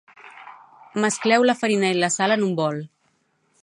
[1.03, 2.85] Mescleu la farina i la sal en un bol.